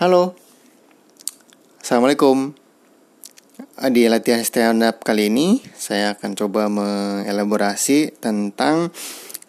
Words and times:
Halo 0.00 0.32
Assalamualaikum 1.76 2.56
Di 3.92 4.08
latihan 4.08 4.40
stand 4.40 4.80
up 4.80 5.04
kali 5.04 5.28
ini 5.28 5.60
Saya 5.76 6.16
akan 6.16 6.40
coba 6.40 6.72
mengelaborasi 6.72 8.16
tentang 8.16 8.96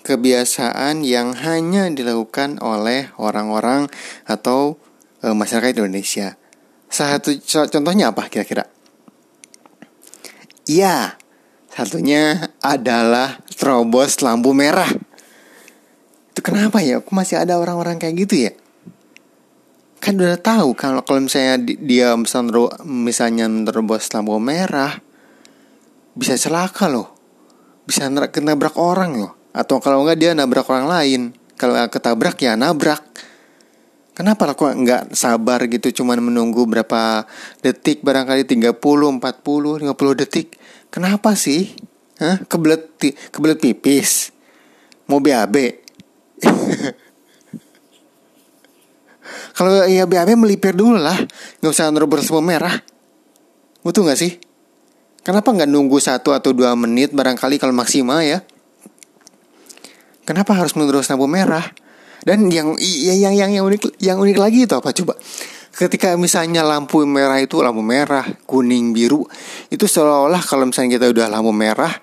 Kebiasaan 0.04 1.08
yang 1.08 1.40
hanya 1.40 1.88
dilakukan 1.88 2.60
oleh 2.60 3.16
orang-orang 3.16 3.88
Atau 4.28 4.76
e, 5.24 5.32
masyarakat 5.32 5.80
Indonesia 5.80 6.36
satu 6.92 7.32
contohnya 7.48 8.12
apa 8.12 8.28
kira-kira? 8.28 8.68
Iya 10.68 11.16
Satunya 11.72 12.52
adalah 12.60 13.40
terobos 13.56 14.20
lampu 14.20 14.52
merah 14.52 14.92
Itu 16.36 16.44
kenapa 16.44 16.84
ya? 16.84 17.00
Kok 17.00 17.16
masih 17.16 17.40
ada 17.40 17.56
orang-orang 17.56 18.04
kayak 18.04 18.28
gitu 18.28 18.36
ya? 18.36 18.52
Kan 20.02 20.18
udah 20.18 20.42
tahu 20.42 20.74
kalau 20.74 21.06
kalau 21.06 21.22
misalnya 21.22 21.62
dia 21.62 22.18
misalnya, 22.18 22.74
misalnya 22.82 23.46
menerobos 23.46 24.10
lampu 24.10 24.34
merah 24.42 24.98
bisa 26.18 26.36
celaka 26.36 26.90
loh. 26.90 27.14
Bisa 27.86 28.10
kena 28.10 28.58
nabrak 28.58 28.76
orang 28.82 29.14
loh. 29.16 29.32
Atau 29.54 29.78
kalau 29.78 30.04
enggak 30.04 30.18
dia 30.18 30.32
nabrak 30.34 30.66
orang 30.68 30.90
lain. 30.90 31.22
Kalau 31.56 31.78
ketabrak 31.88 32.42
ya 32.42 32.58
nabrak. 32.58 33.06
Kenapa 34.12 34.52
kok 34.58 34.76
nggak 34.76 35.16
sabar 35.16 35.64
gitu 35.72 36.04
cuman 36.04 36.20
menunggu 36.20 36.68
berapa 36.68 37.26
detik 37.64 38.04
barangkali 38.04 38.44
30 38.44 38.76
40 38.76 39.22
50 39.22 40.22
detik? 40.26 40.60
Kenapa 40.92 41.38
sih? 41.38 41.72
Hah? 42.20 42.42
kebelet 42.46 42.92
kebelet 43.32 43.58
pipis. 43.62 44.36
Mau 45.08 45.24
BAB 45.24 45.56
Kalau 49.62 49.86
ya 49.86 50.10
BAB 50.10 50.34
melipir 50.42 50.74
dulu 50.74 50.98
lah 50.98 51.22
Gak 51.62 51.70
usah 51.70 51.94
nerobos 51.94 52.26
lampu 52.26 52.42
merah 52.42 52.82
Betul 53.86 54.10
gak 54.10 54.18
sih? 54.18 54.42
Kenapa 55.22 55.54
nggak 55.54 55.70
nunggu 55.70 56.02
satu 56.02 56.34
atau 56.34 56.50
dua 56.50 56.74
menit 56.74 57.14
barangkali 57.14 57.62
kalau 57.62 57.78
maksimal 57.78 58.26
ya? 58.26 58.42
Kenapa 60.26 60.58
harus 60.58 60.74
menerus 60.74 61.14
lampu 61.14 61.30
merah? 61.30 61.62
Dan 62.26 62.50
yang 62.50 62.74
yang 62.82 63.18
yang 63.22 63.34
yang, 63.38 63.52
yang 63.54 63.66
unik 63.66 64.02
yang 64.02 64.18
unik 64.18 64.38
lagi 64.42 64.66
itu 64.66 64.74
apa 64.74 64.90
coba? 64.94 65.14
Ketika 65.72 66.18
misalnya 66.18 66.66
lampu 66.66 67.06
merah 67.06 67.38
itu 67.38 67.62
lampu 67.62 67.86
merah, 67.86 68.26
kuning, 68.50 68.92
biru, 68.98 69.24
itu 69.70 69.86
seolah-olah 69.86 70.42
kalau 70.44 70.68
misalnya 70.68 71.00
kita 71.00 71.08
udah 71.14 71.32
lampu 71.32 71.54
merah, 71.54 71.94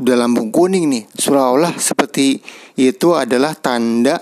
udah 0.00 0.16
lampu 0.18 0.48
kuning 0.50 0.88
nih, 0.88 1.04
seolah-olah 1.14 1.78
seperti 1.78 2.42
itu 2.80 3.14
adalah 3.14 3.54
tanda 3.54 4.18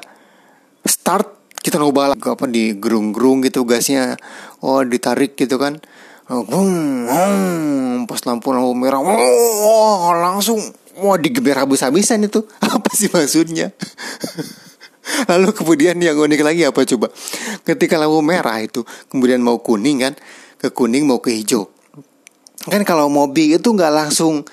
start 0.84 1.39
kita 1.61 1.77
nyoba 1.77 2.16
apa 2.16 2.44
di 2.48 2.77
gerung-gerung 2.77 3.44
gitu 3.44 3.69
gasnya. 3.69 4.16
Oh 4.64 4.80
ditarik 4.80 5.36
gitu 5.36 5.61
kan. 5.61 5.80
Oh, 6.30 6.47
pas 8.06 8.22
lampu 8.22 8.55
lampu 8.55 8.70
merah 8.78 9.03
oh, 9.03 10.14
langsung 10.14 10.62
wah 11.03 11.19
digeber 11.19 11.58
habis-habisan 11.58 12.22
itu. 12.22 12.47
Apa 12.62 12.86
sih 12.94 13.11
maksudnya? 13.11 13.75
Lalu 15.31 15.50
kemudian 15.50 15.98
yang 15.98 16.14
unik 16.14 16.41
lagi 16.47 16.62
apa 16.62 16.86
coba? 16.86 17.11
Ketika 17.66 17.98
lampu 17.98 18.22
merah 18.22 18.62
itu 18.62 18.86
kemudian 19.11 19.42
mau 19.42 19.58
kuning 19.58 20.06
kan 20.06 20.14
ke 20.55 20.70
kuning 20.70 21.03
mau 21.03 21.19
ke 21.19 21.34
hijau. 21.34 21.66
Kan 22.70 22.86
kalau 22.86 23.11
mobil 23.11 23.58
itu 23.58 23.69
nggak 23.75 23.91
langsung 23.91 24.47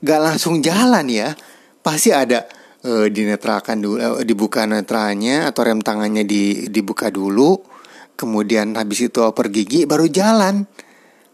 nggak 0.00 0.20
langsung 0.24 0.64
jalan 0.64 1.04
ya. 1.04 1.36
Pasti 1.84 2.16
ada 2.16 2.48
uh, 2.86 3.06
dinetralkan 3.10 3.82
dulu 3.82 3.98
uh, 4.00 4.22
dibuka 4.24 4.68
netralnya 4.68 5.48
atau 5.50 5.66
rem 5.66 5.80
tangannya 5.80 6.24
di 6.24 6.68
dibuka 6.68 7.08
dulu. 7.08 7.60
Kemudian 8.16 8.76
habis 8.76 9.08
itu 9.08 9.24
oper 9.24 9.48
gigi 9.48 9.88
baru 9.88 10.04
jalan. 10.04 10.68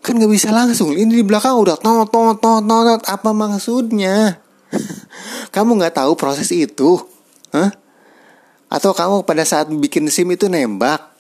Kan 0.01 0.23
nggak 0.23 0.31
bisa 0.31 0.55
langsung. 0.55 0.95
Ini 0.95 1.11
di 1.11 1.27
belakang 1.27 1.59
udah 1.59 1.77
tot 1.79 2.09
tot 2.15 2.39
tot 2.39 2.63
tot 2.63 3.03
apa 3.07 3.31
maksudnya? 3.35 4.39
Kamu 5.55 5.79
nggak 5.83 5.99
tahu 5.99 6.15
proses 6.15 6.55
itu? 6.55 7.03
Hah? 7.51 7.87
atau 8.67 8.91
kamu 8.93 9.23
pada 9.23 9.47
saat 9.47 9.71
bikin 9.71 10.11
sim 10.11 10.27
itu 10.35 10.51
nembak 10.51 11.15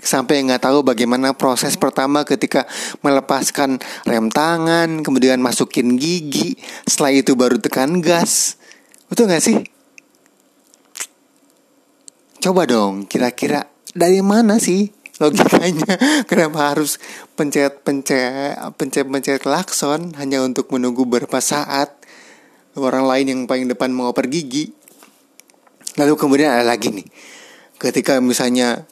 sampai 0.00 0.44
nggak 0.48 0.64
tahu 0.64 0.80
bagaimana 0.80 1.36
proses 1.36 1.76
pertama 1.76 2.24
ketika 2.24 2.64
melepaskan 3.04 3.80
rem 4.08 4.32
tangan 4.32 5.04
kemudian 5.04 5.40
masukin 5.40 6.00
gigi 6.00 6.56
setelah 6.88 7.12
itu 7.12 7.36
baru 7.36 7.60
tekan 7.60 8.00
gas. 8.00 8.56
Betul 9.10 9.26
gak 9.26 9.42
sih? 9.42 9.58
Coba 12.40 12.64
dong, 12.64 13.04
kira-kira 13.04 13.68
dari 13.92 14.24
mana 14.24 14.56
sih 14.56 14.88
logikanya? 15.20 16.00
Kenapa 16.30 16.72
harus 16.72 16.96
pencet-pencet 17.36 18.56
pencet-pencet 18.80 19.44
klakson 19.44 20.16
hanya 20.16 20.40
untuk 20.40 20.72
menunggu 20.72 21.04
beberapa 21.04 21.36
saat 21.44 21.92
orang 22.80 23.04
lain 23.04 23.26
yang 23.28 23.40
paling 23.44 23.68
depan 23.68 23.92
mau 23.92 24.16
pergi 24.16 24.40
gigi? 24.48 24.64
Lalu 26.00 26.16
kemudian 26.16 26.48
ada 26.48 26.64
lagi 26.64 26.88
nih, 26.88 27.04
ketika 27.76 28.16
misalnya 28.24 28.88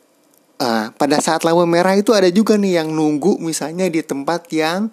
uh, 0.61 0.93
pada 0.93 1.17
saat 1.25 1.41
lampu 1.41 1.65
merah 1.65 1.97
itu 1.97 2.13
ada 2.13 2.29
juga 2.29 2.61
nih 2.61 2.85
yang 2.85 2.93
nunggu 2.93 3.41
misalnya 3.41 3.89
di 3.89 4.05
tempat 4.05 4.45
yang 4.53 4.93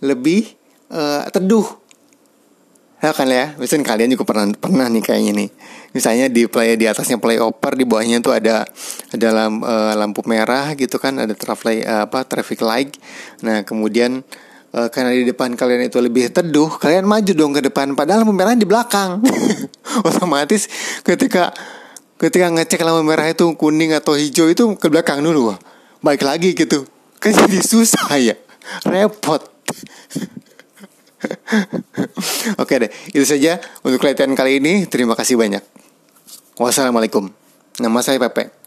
lebih 0.00 0.48
uh, 0.88 1.28
teduh 1.28 1.81
Ya 3.02 3.10
kan 3.10 3.26
ya, 3.26 3.58
misalnya 3.58 3.90
kalian 3.90 4.14
juga 4.14 4.22
pernah 4.22 4.46
pernah 4.54 4.86
nih 4.86 5.02
kayaknya 5.02 5.32
nih. 5.34 5.50
Misalnya 5.90 6.30
di 6.30 6.46
play 6.46 6.78
di 6.78 6.86
atasnya 6.86 7.18
play 7.18 7.42
over 7.42 7.74
di 7.74 7.82
bawahnya 7.82 8.22
tuh 8.22 8.30
ada 8.30 8.62
ada 9.10 9.28
lamp, 9.34 9.66
uh, 9.66 9.98
lampu 9.98 10.22
merah 10.22 10.70
gitu 10.78 11.02
kan, 11.02 11.18
ada 11.18 11.34
traffic 11.34 11.82
uh, 11.82 12.06
apa 12.06 12.22
traffic 12.22 12.62
light. 12.62 12.94
Nah, 13.42 13.66
kemudian 13.66 14.22
uh, 14.70 14.86
karena 14.86 15.18
di 15.18 15.26
depan 15.26 15.58
kalian 15.58 15.90
itu 15.90 15.98
lebih 15.98 16.30
teduh, 16.30 16.78
kalian 16.78 17.02
maju 17.02 17.32
dong 17.34 17.50
ke 17.58 17.66
depan 17.66 17.90
padahal 17.98 18.22
lampu 18.22 18.38
merah 18.38 18.54
di 18.54 18.70
belakang. 18.70 19.18
Otomatis 20.06 20.70
ketika 21.02 21.50
ketika 22.22 22.54
ngecek 22.54 22.86
lampu 22.86 23.02
merah 23.02 23.26
itu 23.26 23.50
kuning 23.58 23.98
atau 23.98 24.14
hijau 24.14 24.46
itu 24.46 24.78
ke 24.78 24.86
belakang 24.86 25.18
dulu. 25.26 25.58
Baik 26.06 26.22
lagi 26.22 26.54
gitu. 26.54 26.86
Kan 27.18 27.34
jadi 27.34 27.58
susah 27.66 28.14
ya. 28.14 28.38
Repot. 28.86 29.42
Oke 32.62 32.74
deh, 32.80 32.90
itu 33.12 33.24
saja 33.24 33.60
untuk 33.84 34.02
latihan 34.04 34.32
kali 34.32 34.58
ini. 34.62 34.88
Terima 34.88 35.12
kasih 35.12 35.36
banyak. 35.36 35.62
Wassalamualaikum. 36.56 37.28
Nama 37.80 37.98
saya 38.04 38.20
Pepe. 38.20 38.61